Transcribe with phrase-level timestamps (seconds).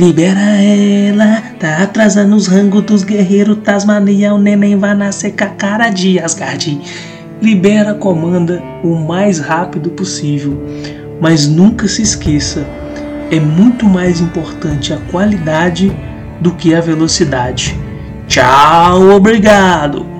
[0.00, 5.48] Libera ela, tá atrasando os rangos dos guerreiros Tasmania, o neném vai nascer com a
[5.48, 6.80] cara de Asgard.
[7.42, 10.58] Libera a comanda o mais rápido possível,
[11.20, 12.66] mas nunca se esqueça,
[13.30, 15.94] é muito mais importante a qualidade
[16.40, 17.78] do que a velocidade.
[18.26, 20.19] Tchau, obrigado!